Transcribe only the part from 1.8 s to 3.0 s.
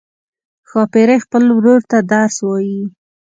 ته درس وايي.